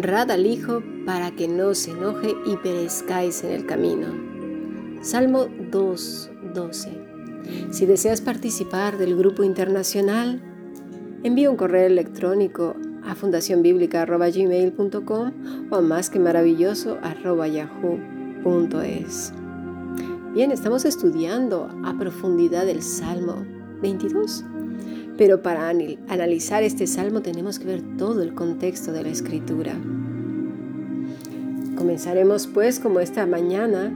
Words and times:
Honrad 0.00 0.30
al 0.30 0.46
Hijo 0.46 0.82
para 1.04 1.32
que 1.32 1.46
no 1.46 1.74
se 1.74 1.90
enoje 1.90 2.34
y 2.46 2.56
perezcáis 2.56 3.44
en 3.44 3.50
el 3.50 3.66
camino. 3.66 4.06
Salmo 5.02 5.48
2.12. 5.70 7.70
Si 7.70 7.84
deseas 7.84 8.22
participar 8.22 8.96
del 8.96 9.14
grupo 9.14 9.44
internacional, 9.44 10.40
envía 11.22 11.50
un 11.50 11.58
correo 11.58 11.86
electrónico 11.86 12.76
a 13.04 13.14
fundacionbiblica.gmail.com 13.14 15.32
o 15.70 15.76
a 15.76 15.82
más 15.82 16.08
que 16.08 16.18
maravilloso 16.18 16.96
yahoo.es. 17.52 19.34
Bien, 20.32 20.50
estamos 20.50 20.86
estudiando 20.86 21.68
a 21.84 21.98
profundidad 21.98 22.66
el 22.70 22.80
Salmo 22.80 23.44
22, 23.82 24.46
pero 25.20 25.42
para 25.42 25.68
analizar 25.68 26.62
este 26.62 26.86
Salmo 26.86 27.20
tenemos 27.20 27.58
que 27.58 27.66
ver 27.66 27.82
todo 27.98 28.22
el 28.22 28.32
contexto 28.34 28.90
de 28.90 29.02
la 29.02 29.10
escritura. 29.10 29.74
Comenzaremos 31.76 32.46
pues 32.46 32.80
como 32.80 33.00
esta 33.00 33.26
mañana 33.26 33.92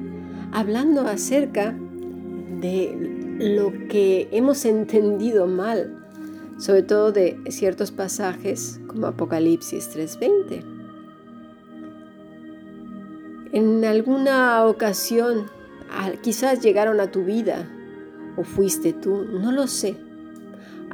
hablando 0.52 1.08
acerca 1.08 1.74
de 2.60 3.38
lo 3.38 3.72
que 3.88 4.28
hemos 4.32 4.66
entendido 4.66 5.46
mal 5.46 5.96
sobre 6.58 6.82
todo 6.82 7.10
de 7.10 7.40
ciertos 7.48 7.90
pasajes 7.90 8.78
como 8.86 9.06
Apocalipsis 9.06 9.88
3:20. 9.96 10.62
En 13.52 13.82
alguna 13.86 14.66
ocasión 14.66 15.46
quizás 16.20 16.60
llegaron 16.60 17.00
a 17.00 17.10
tu 17.10 17.24
vida 17.24 17.66
o 18.36 18.44
fuiste 18.44 18.92
tú, 18.92 19.24
no 19.24 19.50
lo 19.50 19.66
sé. 19.68 20.03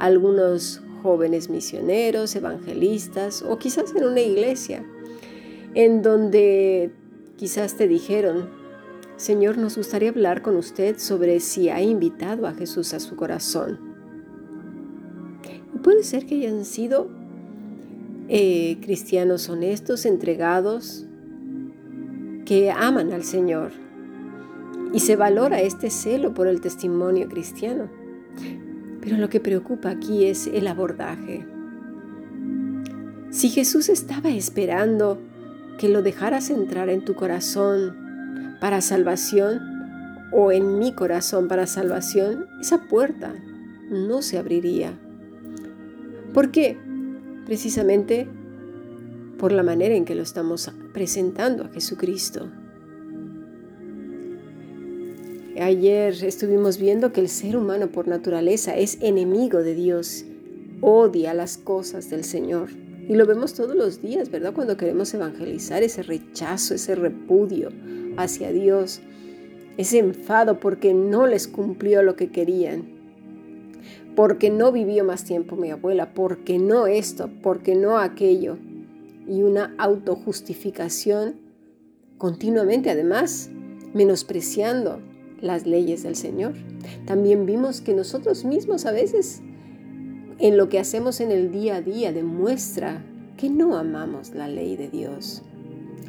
Algunos 0.01 0.81
jóvenes 1.03 1.51
misioneros, 1.51 2.35
evangelistas 2.35 3.43
o 3.43 3.59
quizás 3.59 3.93
en 3.95 4.03
una 4.03 4.21
iglesia 4.21 4.83
en 5.75 6.01
donde 6.01 6.89
quizás 7.37 7.75
te 7.75 7.87
dijeron, 7.87 8.49
Señor, 9.15 9.59
nos 9.59 9.77
gustaría 9.77 10.09
hablar 10.09 10.41
con 10.41 10.55
usted 10.55 10.97
sobre 10.97 11.39
si 11.39 11.69
ha 11.69 11.83
invitado 11.83 12.47
a 12.47 12.53
Jesús 12.53 12.95
a 12.95 12.99
su 12.99 13.15
corazón. 13.15 13.79
Puede 15.83 16.03
ser 16.03 16.25
que 16.25 16.33
hayan 16.33 16.65
sido 16.65 17.07
eh, 18.27 18.79
cristianos 18.81 19.49
honestos, 19.49 20.07
entregados, 20.07 21.05
que 22.45 22.71
aman 22.71 23.13
al 23.13 23.23
Señor. 23.23 23.71
Y 24.93 24.99
se 25.01 25.15
valora 25.15 25.61
este 25.61 25.91
celo 25.91 26.33
por 26.33 26.47
el 26.47 26.59
testimonio 26.59 27.29
cristiano. 27.29 28.00
Pero 29.01 29.17
lo 29.17 29.29
que 29.29 29.39
preocupa 29.39 29.89
aquí 29.89 30.25
es 30.25 30.47
el 30.47 30.67
abordaje. 30.67 31.45
Si 33.31 33.49
Jesús 33.49 33.89
estaba 33.89 34.29
esperando 34.29 35.19
que 35.77 35.89
lo 35.89 36.01
dejaras 36.01 36.49
entrar 36.49 36.89
en 36.89 37.03
tu 37.03 37.15
corazón 37.15 37.95
para 38.59 38.81
salvación 38.81 39.59
o 40.31 40.51
en 40.51 40.79
mi 40.79 40.93
corazón 40.93 41.47
para 41.47 41.65
salvación, 41.65 42.47
esa 42.59 42.87
puerta 42.87 43.33
no 43.89 44.21
se 44.21 44.37
abriría. 44.37 44.93
¿Por 46.33 46.51
qué? 46.51 46.77
Precisamente 47.45 48.29
por 49.37 49.51
la 49.51 49.63
manera 49.63 49.95
en 49.95 50.05
que 50.05 50.13
lo 50.13 50.21
estamos 50.21 50.71
presentando 50.93 51.65
a 51.65 51.69
Jesucristo. 51.69 52.49
Ayer 55.59 56.13
estuvimos 56.23 56.77
viendo 56.77 57.11
que 57.11 57.21
el 57.21 57.29
ser 57.29 57.57
humano 57.57 57.91
por 57.91 58.07
naturaleza 58.07 58.77
es 58.77 58.97
enemigo 59.01 59.63
de 59.63 59.75
Dios, 59.75 60.25
odia 60.81 61.33
las 61.33 61.57
cosas 61.57 62.09
del 62.09 62.23
Señor. 62.23 62.69
Y 63.07 63.15
lo 63.15 63.25
vemos 63.25 63.53
todos 63.53 63.75
los 63.75 64.01
días, 64.01 64.29
¿verdad? 64.29 64.53
Cuando 64.53 64.77
queremos 64.77 65.13
evangelizar, 65.13 65.83
ese 65.83 66.03
rechazo, 66.03 66.75
ese 66.75 66.95
repudio 66.95 67.69
hacia 68.17 68.51
Dios, 68.51 69.01
ese 69.77 69.99
enfado 69.99 70.59
porque 70.59 70.93
no 70.93 71.27
les 71.27 71.47
cumplió 71.47 72.03
lo 72.03 72.15
que 72.15 72.29
querían 72.29 73.01
porque 74.15 74.49
no 74.49 74.71
vivió 74.71 75.03
más 75.03 75.23
tiempo 75.23 75.55
mi 75.55 75.71
abuela, 75.71 76.13
porque 76.13 76.59
no 76.59 76.87
esto, 76.87 77.29
porque 77.41 77.75
no 77.75 77.97
aquello. 77.97 78.57
Y 79.27 79.43
una 79.43 79.73
autojustificación 79.77 81.35
continuamente, 82.17 82.89
además, 82.89 83.49
menospreciando 83.93 84.99
las 85.41 85.65
leyes 85.65 86.03
del 86.03 86.15
Señor. 86.15 86.53
También 87.05 87.45
vimos 87.45 87.81
que 87.81 87.93
nosotros 87.93 88.45
mismos 88.45 88.85
a 88.85 88.91
veces 88.91 89.41
en 90.39 90.57
lo 90.57 90.69
que 90.69 90.79
hacemos 90.79 91.21
en 91.21 91.31
el 91.31 91.51
día 91.51 91.75
a 91.77 91.81
día 91.81 92.11
demuestra 92.11 93.03
que 93.37 93.49
no 93.49 93.77
amamos 93.77 94.33
la 94.33 94.47
ley 94.47 94.75
de 94.75 94.89
Dios. 94.89 95.43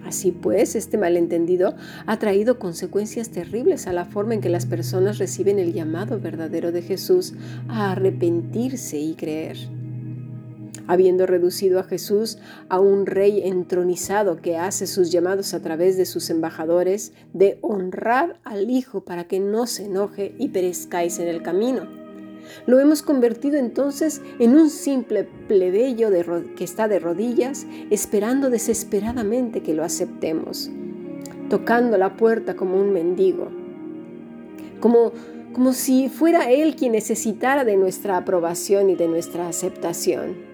Así 0.05 0.33
pues, 0.33 0.75
este 0.75 0.99
malentendido 0.99 1.75
ha 2.07 2.19
traído 2.19 2.59
consecuencias 2.59 3.31
terribles 3.31 3.87
a 3.87 3.93
la 3.93 4.05
forma 4.05 4.35
en 4.35 4.41
que 4.41 4.49
las 4.49 4.67
personas 4.67 5.19
reciben 5.19 5.59
el 5.59 5.73
llamado 5.73 6.19
verdadero 6.19 6.73
de 6.73 6.83
Jesús 6.83 7.35
a 7.69 7.93
arrepentirse 7.93 8.99
y 8.99 9.15
creer. 9.15 9.57
Habiendo 10.87 11.27
reducido 11.27 11.79
a 11.81 11.85
Jesús 11.85 12.39
a 12.69 12.81
un 12.81 13.07
rey 13.07 13.43
entronizado 13.45 14.37
que 14.37 14.57
hace 14.57 14.87
sus 14.87 15.11
llamados 15.11 15.55
a 15.55 15.61
través 15.61 15.97
de 15.97 16.07
sus 16.07 16.31
embajadores, 16.31 17.13
de 17.33 17.59
honrar 17.61 18.41
al 18.45 18.71
Hijo 18.71 19.05
para 19.05 19.25
que 19.25 19.41
no 19.41 19.67
se 19.67 19.85
enoje 19.85 20.35
y 20.39 20.49
perezcáis 20.49 21.19
en 21.19 21.29
el 21.29 21.43
camino 21.43 22.03
lo 22.67 22.81
hemos 22.81 23.03
convertido 23.03 23.57
entonces 23.57 24.21
en 24.39 24.55
un 24.57 24.71
simple 24.71 25.25
plebeyo 25.49 26.11
que 26.57 26.65
está 26.65 26.89
de 26.89 26.99
rodillas 26.99 27.67
esperando 27.91 28.51
desesperadamente 28.51 29.63
que 29.63 29.75
lo 29.75 29.85
aceptemos, 29.85 30.71
tocando 31.49 31.99
la 31.99 32.17
puerta 32.17 32.55
como 32.55 32.81
un 32.81 32.93
mendigo, 32.93 33.49
como, 34.81 35.13
como 35.53 35.73
si 35.73 36.09
fuera 36.09 36.51
Él 36.51 36.77
quien 36.77 36.93
necesitara 36.93 37.65
de 37.65 37.77
nuestra 37.77 38.17
aprobación 38.17 38.91
y 38.91 38.97
de 38.97 39.09
nuestra 39.09 39.49
aceptación. 39.49 40.52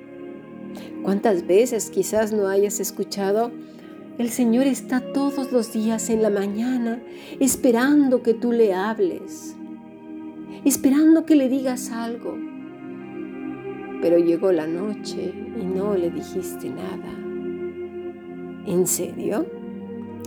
¿Cuántas 1.02 1.46
veces 1.46 1.90
quizás 1.90 2.32
no 2.32 2.48
hayas 2.48 2.80
escuchado? 2.80 3.50
El 4.18 4.30
Señor 4.30 4.66
está 4.66 5.00
todos 5.12 5.52
los 5.52 5.72
días 5.72 6.10
en 6.10 6.22
la 6.22 6.30
mañana 6.30 7.00
esperando 7.38 8.22
que 8.22 8.34
tú 8.34 8.52
le 8.52 8.74
hables 8.74 9.54
esperando 10.64 11.24
que 11.24 11.36
le 11.36 11.48
digas 11.48 11.90
algo. 11.90 12.36
Pero 14.00 14.18
llegó 14.18 14.52
la 14.52 14.66
noche 14.66 15.32
y 15.60 15.64
no 15.64 15.96
le 15.96 16.10
dijiste 16.10 16.70
nada. 16.70 17.14
¿En 18.66 18.86
serio? 18.86 19.46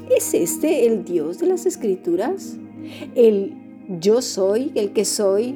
¿Es 0.09 0.33
este 0.33 0.87
el 0.87 1.05
Dios 1.05 1.39
de 1.39 1.47
las 1.47 1.65
Escrituras? 1.65 2.57
¿El 3.15 3.53
yo 3.99 4.21
soy, 4.21 4.71
el 4.75 4.91
que 4.91 5.05
soy? 5.05 5.55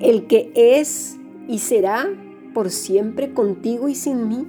¿El 0.00 0.26
que 0.26 0.52
es 0.54 1.18
y 1.48 1.58
será 1.58 2.08
por 2.58 2.70
siempre 2.70 3.32
contigo 3.34 3.88
y 3.88 3.94
sin 3.94 4.26
mí? 4.26 4.44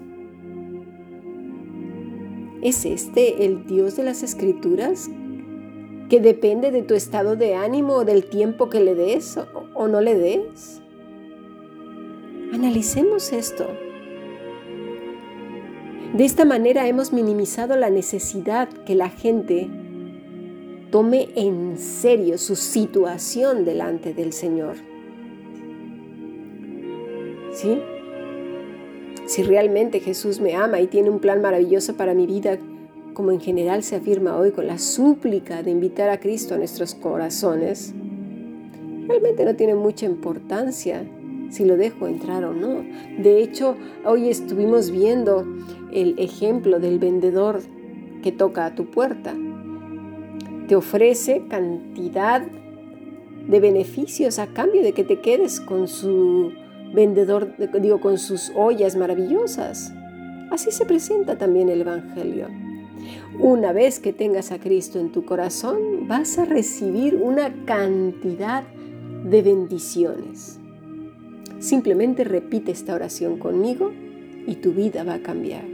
¿Es 2.64 2.84
este 2.84 3.46
el 3.46 3.68
Dios 3.68 3.96
de 3.98 4.04
las 4.04 4.24
Escrituras 4.24 5.12
que 6.10 6.20
depende 6.20 6.72
de 6.72 6.82
tu 6.82 6.96
estado 6.96 7.36
de 7.36 7.54
ánimo 7.54 7.98
o 7.98 8.06
del 8.06 8.26
tiempo 8.26 8.68
que 8.68 8.80
le 8.80 8.96
des 8.96 9.38
o, 9.76 9.88
no 9.88 10.02
le 10.02 10.16
des. 10.16 10.82
Analicemos 12.52 13.32
esto. 13.32 13.68
De 16.16 16.26
esta 16.26 16.46
manera 16.46 16.88
hemos 16.88 17.14
minimizado 17.14 17.76
la 17.76 17.92
necesidad 17.92 18.70
que 18.70 18.96
la 18.96 19.10
gente 19.10 19.70
tome 20.90 21.30
en 21.36 21.78
serio 21.78 22.40
su 22.40 22.56
situación 22.56 23.66
delante 23.66 24.16
del 24.16 24.34
Señor. 24.34 24.78
¿Sí? 27.54 27.80
Si 29.30 29.44
realmente 29.44 30.00
Jesús 30.00 30.42
me 30.42 30.56
ama 30.56 30.82
y 30.82 30.88
tiene 30.88 31.12
un 31.12 31.20
plan 31.20 31.40
maravilloso 31.40 31.96
para 31.96 32.16
mi 32.16 32.26
vida, 32.26 32.58
como 33.14 33.32
en 33.32 33.40
general 33.40 33.84
se 33.84 33.96
afirma 33.96 34.36
hoy 34.36 34.50
con 34.50 34.66
la 34.66 34.80
súplica 34.80 35.62
de 35.62 35.70
invitar 35.70 36.10
a 36.10 36.20
Cristo 36.20 36.56
a 36.56 36.58
nuestros 36.58 36.96
corazones, 36.96 37.94
realmente 39.08 39.46
no 39.46 39.56
tiene 39.56 39.76
mucha 39.76 40.08
importancia 40.08 41.06
si 41.52 41.64
lo 41.64 41.78
dejo 41.78 42.08
entrar 42.08 42.44
o 42.44 42.56
no. 42.56 42.84
De 43.20 43.44
hecho, 43.44 43.76
hoy 44.04 44.30
estuvimos 44.30 44.90
viendo 44.90 45.46
el 45.94 46.18
ejemplo 46.18 46.80
del 46.80 46.98
vendedor 46.98 47.62
que 48.24 48.32
toca 48.32 48.66
a 48.66 48.74
tu 48.74 48.88
puerta. 48.88 49.36
Te 50.68 50.76
ofrece 50.76 51.44
cantidad 51.48 52.42
de 53.48 53.60
beneficios 53.60 54.40
a 54.40 54.48
cambio 54.48 54.82
de 54.82 54.94
que 54.94 55.04
te 55.04 55.22
quedes 55.22 55.60
con 55.60 55.88
su 55.88 56.52
vendedor, 56.94 57.56
digo, 57.82 58.00
con 58.00 58.18
sus 58.18 58.52
ollas 58.56 58.96
maravillosas. 58.96 59.94
Así 60.52 60.72
se 60.72 60.86
presenta 60.86 61.38
también 61.38 61.70
el 61.70 61.82
Evangelio. 61.82 62.48
Una 63.40 63.72
vez 63.72 64.00
que 64.00 64.14
tengas 64.14 64.52
a 64.52 64.60
Cristo 64.60 65.00
en 65.00 65.12
tu 65.12 65.24
corazón, 65.24 66.08
vas 66.08 66.38
a 66.38 66.46
recibir 66.46 67.16
una 67.16 67.54
cantidad 67.66 68.64
de 69.24 69.42
bendiciones. 69.42 70.60
Simplemente 71.60 72.24
repite 72.24 72.72
esta 72.72 72.96
oración 72.96 73.38
conmigo 73.38 73.92
y 74.48 74.56
tu 74.56 74.72
vida 74.72 75.04
va 75.04 75.16
a 75.16 75.22
cambiar. 75.22 75.66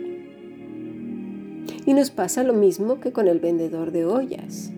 Y 1.85 1.94
nos 1.94 2.09
pasa 2.09 2.44
lo 2.44 2.53
mismo 2.53 3.00
que 3.00 3.12
con 3.12 3.27
el 3.27 3.39
vendedor 3.39 3.91
de 3.91 4.06
ollas. 4.06 4.71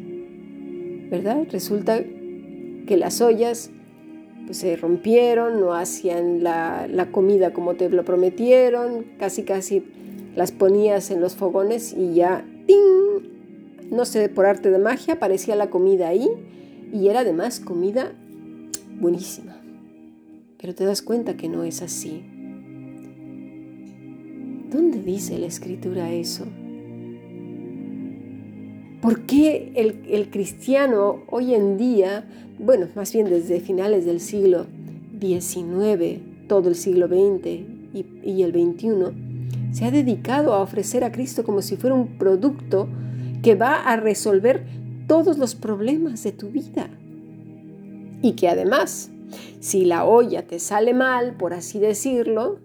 ¿Verdad? 1.09 1.47
Resulta 1.49 2.03
que 2.85 2.97
las 2.97 3.21
ollas 3.21 3.71
pues, 4.47 4.57
se 4.57 4.75
rompieron, 4.75 5.59
no 5.59 5.73
hacían 5.73 6.41
la, 6.41 6.87
la 6.87 7.11
comida 7.11 7.53
como 7.53 7.75
te 7.75 7.89
lo 7.89 8.03
prometieron, 8.03 9.05
casi 9.19 9.43
casi 9.43 9.83
las 10.35 10.51
ponías 10.51 11.11
en 11.11 11.21
los 11.21 11.35
fogones 11.35 11.93
y 11.93 12.15
ya, 12.15 12.45
¡ting! 12.65 13.91
No 13.91 14.05
sé, 14.05 14.29
por 14.29 14.45
arte 14.45 14.71
de 14.71 14.79
magia 14.79 15.15
aparecía 15.15 15.55
la 15.55 15.69
comida 15.69 16.07
ahí 16.07 16.29
y 16.91 17.09
era 17.09 17.19
además 17.19 17.59
comida 17.59 18.13
buenísima. 18.99 19.61
Pero 20.59 20.73
te 20.73 20.85
das 20.85 21.01
cuenta 21.01 21.37
que 21.37 21.49
no 21.49 21.63
es 21.63 21.81
así. 21.81 22.23
¿Dónde 24.71 25.01
dice 25.01 25.37
la 25.37 25.47
escritura 25.47 26.11
eso? 26.11 26.45
¿Por 29.07 29.21
qué 29.21 29.71
el, 30.05 30.29
cristiano 30.29 31.23
hoy 31.29 31.55
en 31.55 31.77
día, 31.77 32.27
bueno, 32.59 32.89
más 32.93 33.13
bien 33.13 33.29
desde 33.29 33.61
finales 33.61 34.03
del 34.03 34.19
siglo 34.19 34.65
XIX, 35.21 36.19
todo 36.49 36.67
el 36.67 36.75
siglo 36.75 37.07
XX 37.07 37.47
y, 37.93 38.43
el 38.43 38.51
XXI, 38.51 39.71
se 39.71 39.85
ha 39.85 39.91
dedicado 39.91 40.53
a 40.53 40.61
ofrecer 40.61 41.05
a 41.05 41.13
Cristo 41.13 41.45
como 41.45 41.61
si 41.61 41.77
fuera 41.77 41.95
un 41.95 42.17
producto 42.17 42.89
que 43.41 43.55
va 43.55 43.75
a 43.75 43.95
resolver 43.95 44.65
todos 45.07 45.37
los 45.37 45.55
problemas 45.55 46.21
de 46.23 46.33
tu 46.33 46.49
vida? 46.49 46.89
Y 48.21 48.33
que 48.33 48.49
además, 48.49 49.09
si 49.61 49.85
la 49.85 50.03
olla 50.03 50.47
te 50.47 50.59
sale 50.59 50.93
mal, 50.93 51.37
por 51.37 51.53
así 51.53 51.79
decirlo, 51.79 52.59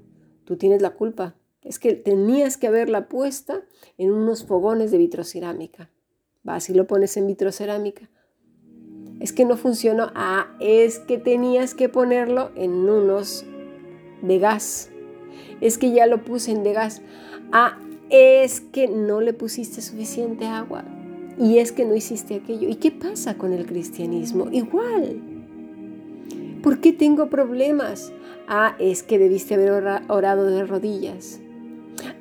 tú 0.45 0.57
tienes 0.57 0.83
la 0.83 0.91
culpa. 0.91 1.37
Es 1.63 1.79
que 1.79 1.93
tenías 1.93 2.57
que 2.57 2.67
haberla 2.67 3.09
puesta 3.09 3.63
en 3.97 4.11
unos 4.11 4.45
fogones 4.45 4.91
de 4.91 4.99
vitrocerámica. 4.99 5.92
Vas 6.45 6.69
y 6.71 6.75
lo 6.75 6.87
pones 6.87 7.17
en 7.17 7.27
vitrocerámica. 7.27 8.09
Es 9.21 9.33
que 9.33 9.45
no 9.45 9.57
funcionó. 9.57 10.11
Ah, 10.15 10.57
es 10.61 10.99
que 10.99 11.19
tenías 11.19 11.75
que 11.75 11.89
ponerlo 11.89 12.51
en 12.57 12.73
unos 12.73 13.45
de 14.23 14.39
gas. 14.39 14.91
Es 15.61 15.79
que 15.79 15.93
ya 15.93 16.07
lo 16.07 16.25
puse 16.25 16.51
en 16.51 16.65
de 16.65 16.73
gas. 16.73 17.03
Ah, 17.53 17.79
es 18.11 18.61
que 18.61 18.89
no 18.89 19.21
le 19.21 19.33
pusiste 19.33 19.81
suficiente 19.81 20.47
agua. 20.47 20.85
Y 21.39 21.59
es 21.59 21.71
que 21.73 21.85
no 21.85 21.95
hiciste 21.95 22.35
aquello. 22.35 22.69
¿Y 22.69 22.77
qué 22.77 22.91
pasa 22.91 23.39
con 23.39 23.53
el 23.53 23.65
cristianismo? 23.65 24.49
Igual. 24.51 25.21
¿Por 26.63 26.81
qué 26.81 26.93
tengo 26.93 27.31
problemas? 27.31 28.13
Ah, 28.49 28.77
es 28.79 29.03
que 29.03 29.19
debiste 29.19 29.55
haber 29.55 29.71
orado 30.09 30.47
de 30.47 30.65
rodillas. 30.65 31.41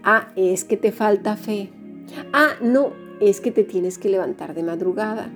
Ah, 0.03 0.31
es 0.35 0.63
que 0.63 0.77
te 0.77 0.91
falta 0.91 1.35
fe. 1.35 1.71
Ah, 2.31 2.51
no, 2.61 2.93
es 3.21 3.39
que 3.39 3.51
te 3.51 3.63
tienes 3.63 3.97
que 3.97 4.09
levantar 4.09 4.53
de 4.53 4.63
madrugada. 4.63 5.31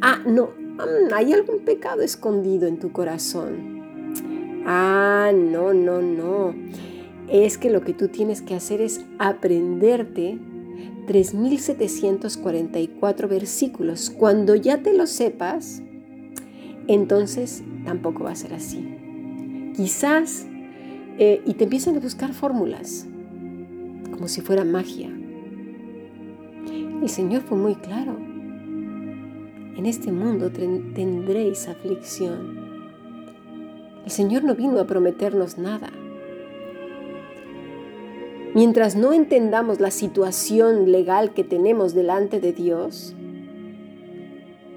Ah, 0.00 0.18
no, 0.26 0.46
mm, 0.46 1.14
hay 1.14 1.34
algún 1.34 1.60
pecado 1.60 2.02
escondido 2.02 2.66
en 2.66 2.78
tu 2.78 2.90
corazón. 2.92 4.62
Ah, 4.64 5.30
no, 5.34 5.74
no, 5.74 6.02
no. 6.02 6.54
Es 7.28 7.58
que 7.58 7.70
lo 7.70 7.82
que 7.82 7.92
tú 7.92 8.08
tienes 8.08 8.40
que 8.40 8.54
hacer 8.54 8.80
es 8.80 9.04
aprenderte 9.18 10.38
3.744 11.06 13.28
versículos. 13.28 14.08
Cuando 14.10 14.56
ya 14.56 14.82
te 14.82 14.94
lo 14.94 15.06
sepas, 15.06 15.82
entonces 16.88 17.62
tampoco 17.84 18.24
va 18.24 18.32
a 18.32 18.36
ser 18.36 18.54
así. 18.54 18.82
Quizás, 19.76 20.46
eh, 21.18 21.42
y 21.44 21.52
te 21.54 21.64
empiezan 21.64 21.96
a 21.96 22.00
buscar 22.00 22.32
fórmulas, 22.32 23.06
como 24.10 24.28
si 24.28 24.40
fuera 24.40 24.64
magia. 24.64 25.15
El 27.02 27.08
Señor 27.08 27.42
fue 27.42 27.58
muy 27.58 27.74
claro. 27.74 28.16
En 29.76 29.84
este 29.84 30.10
mundo 30.10 30.50
tendréis 30.50 31.68
aflicción. 31.68 32.90
El 34.04 34.10
Señor 34.10 34.44
no 34.44 34.54
vino 34.54 34.80
a 34.80 34.86
prometernos 34.86 35.58
nada. 35.58 35.90
Mientras 38.54 38.96
no 38.96 39.12
entendamos 39.12 39.80
la 39.80 39.90
situación 39.90 40.90
legal 40.90 41.34
que 41.34 41.44
tenemos 41.44 41.92
delante 41.92 42.40
de 42.40 42.54
Dios, 42.54 43.14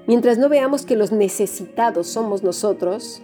mientras 0.06 0.36
no 0.36 0.50
veamos 0.50 0.84
que 0.84 0.96
los 0.96 1.12
necesitados 1.12 2.06
somos 2.06 2.42
nosotros, 2.42 3.22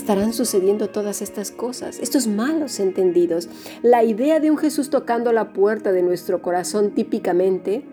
estarán 0.00 0.32
sucediendo 0.32 0.88
todas 0.88 1.20
estas 1.20 1.50
cosas, 1.50 1.98
estos 2.00 2.26
malos 2.26 2.80
entendidos. 2.80 3.50
La 3.82 4.02
idea 4.02 4.40
de 4.40 4.50
un 4.50 4.56
Jesús 4.56 4.88
tocando 4.88 5.30
la 5.30 5.52
puerta 5.52 5.92
de 5.92 6.02
nuestro 6.02 6.40
corazón 6.40 6.92
típicamente 6.94 7.84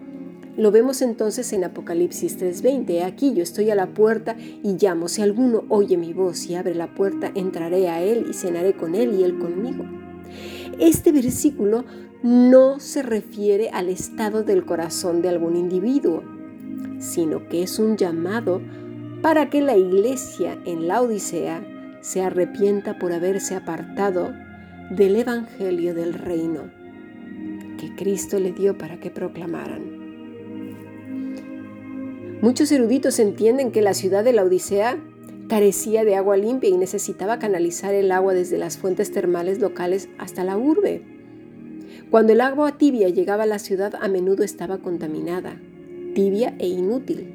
lo 0.56 0.72
vemos 0.72 1.02
entonces 1.02 1.52
en 1.52 1.66
Apocalipsis 1.66 2.38
3:20. 2.38 3.04
Aquí 3.04 3.34
yo 3.34 3.44
estoy 3.44 3.70
a 3.72 3.76
la 3.76 3.88
puerta 3.88 4.38
y 4.40 4.78
llamo. 4.80 5.10
Si 5.10 5.22
alguno 5.22 5.66
oye 5.68 5.98
mi 5.98 6.14
voz 6.14 6.48
y 6.48 6.56
abre 6.56 6.76
la 6.76 6.96
puerta, 6.96 7.30
entraré 7.36 7.90
a 7.90 8.02
él 8.02 8.26
y 8.30 8.34
cenaré 8.34 8.74
con 8.74 8.96
él 8.96 9.14
y 9.20 9.24
él 9.24 9.38
conmigo. 9.38 9.84
Este 10.80 11.12
versículo 11.12 11.84
no 12.24 12.80
se 12.80 13.04
refiere 13.04 13.70
al 13.70 13.90
estado 13.90 14.44
del 14.44 14.66
corazón 14.66 15.22
de 15.22 15.30
algún 15.30 15.58
individuo, 15.58 16.24
sino 17.00 17.50
que 17.50 17.64
es 17.64 17.78
un 17.80 17.98
llamado 17.98 18.62
para 19.22 19.50
que 19.50 19.62
la 19.62 19.76
iglesia 19.78 20.58
en 20.66 20.88
la 20.88 21.02
Odisea 21.02 21.77
se 22.08 22.22
arrepienta 22.22 22.98
por 22.98 23.12
haberse 23.12 23.54
apartado 23.54 24.34
del 24.90 25.18
Evangelio 25.18 25.94
del 25.94 26.14
Reino 26.14 26.70
que 27.78 27.94
Cristo 27.98 28.40
le 28.40 28.54
dio 28.54 28.78
para 28.78 28.98
que 29.02 29.12
proclamaran. 29.12 29.82
Muchos 32.42 32.72
eruditos 32.72 33.20
entienden 33.20 33.74
que 33.74 33.82
la 33.82 33.94
ciudad 33.94 34.24
de 34.24 34.32
la 34.32 34.46
Odisea 34.46 34.98
carecía 35.50 36.06
de 36.06 36.16
agua 36.16 36.38
limpia 36.38 36.70
y 36.70 36.78
necesitaba 36.78 37.40
canalizar 37.40 37.94
el 37.94 38.10
agua 38.14 38.34
desde 38.34 38.58
las 38.58 38.78
fuentes 38.78 39.12
termales 39.12 39.60
locales 39.60 40.08
hasta 40.18 40.46
la 40.46 40.56
urbe. 40.58 41.02
Cuando 42.10 42.32
el 42.32 42.40
agua 42.40 42.78
tibia 42.78 43.10
llegaba 43.10 43.44
a 43.44 43.48
la 43.48 43.60
ciudad 43.60 43.96
a 44.00 44.08
menudo 44.08 44.46
estaba 44.46 44.78
contaminada, 44.78 45.60
tibia 46.16 46.56
e 46.58 46.70
inútil. 46.70 47.34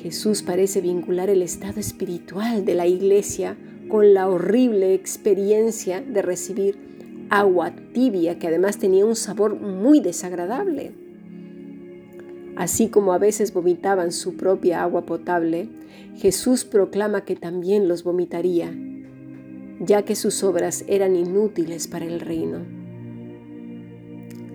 Jesús 0.00 0.42
parece 0.42 0.80
vincular 0.80 1.28
el 1.28 1.42
estado 1.42 1.80
espiritual 1.80 2.64
de 2.64 2.74
la 2.74 2.86
iglesia 2.86 3.58
con 3.88 4.14
la 4.14 4.28
horrible 4.28 4.94
experiencia 4.94 6.00
de 6.00 6.22
recibir 6.22 6.78
agua 7.30 7.72
tibia 7.92 8.38
que 8.38 8.48
además 8.48 8.78
tenía 8.78 9.04
un 9.04 9.16
sabor 9.16 9.58
muy 9.60 10.00
desagradable. 10.00 10.92
Así 12.56 12.88
como 12.88 13.12
a 13.12 13.18
veces 13.18 13.52
vomitaban 13.52 14.12
su 14.12 14.36
propia 14.36 14.82
agua 14.82 15.04
potable, 15.06 15.68
Jesús 16.16 16.64
proclama 16.64 17.24
que 17.24 17.34
también 17.34 17.88
los 17.88 18.04
vomitaría, 18.04 18.72
ya 19.80 20.02
que 20.02 20.14
sus 20.14 20.44
obras 20.44 20.84
eran 20.86 21.16
inútiles 21.16 21.88
para 21.88 22.04
el 22.04 22.20
reino. 22.20 22.60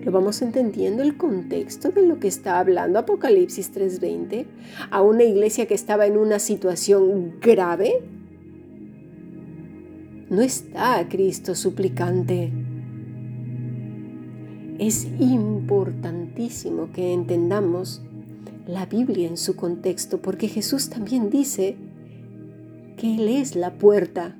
¿Lo 0.02 0.12
vamos 0.12 0.40
entendiendo 0.40 1.02
el 1.02 1.18
contexto 1.18 1.90
de 1.90 2.00
lo 2.06 2.18
que 2.18 2.28
está 2.28 2.58
hablando 2.58 2.98
Apocalipsis 2.98 3.70
3:20? 3.70 4.46
A 4.90 5.02
una 5.02 5.24
iglesia 5.24 5.66
que 5.66 5.74
estaba 5.74 6.06
en 6.06 6.16
una 6.16 6.38
situación 6.38 7.34
grave 7.38 8.02
no 10.30 10.42
está 10.42 11.06
Cristo 11.08 11.54
suplicante. 11.56 12.52
Es 14.78 15.06
importantísimo 15.18 16.90
que 16.92 17.12
entendamos 17.12 18.00
la 18.66 18.86
Biblia 18.86 19.28
en 19.28 19.36
su 19.36 19.56
contexto, 19.56 20.22
porque 20.22 20.48
Jesús 20.48 20.88
también 20.88 21.28
dice 21.28 21.76
que 22.96 23.16
Él 23.16 23.28
es 23.28 23.56
la 23.56 23.74
puerta. 23.74 24.38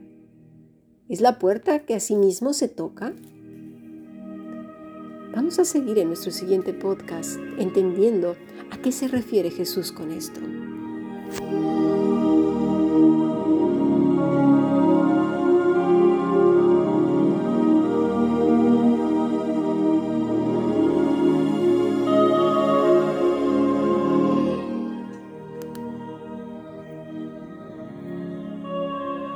¿Es 1.09 1.21
la 1.21 1.41
puerta 1.41 1.81
que 1.81 1.97
a 1.97 2.01
sí 2.01 2.15
mismo 2.15 2.53
se 2.53 2.69
toca? 2.69 3.13
Vamos 5.35 5.59
a 5.59 5.65
seguir 5.65 5.99
en 5.99 6.07
nuestro 6.07 6.31
siguiente 6.31 6.73
podcast 6.73 7.39
entendiendo 7.59 8.37
a 8.71 8.79
qué 8.79 8.93
se 8.93 9.09
refiere 9.09 9.51
Jesús 9.51 9.91
con 9.91 10.13
esto. 10.13 10.41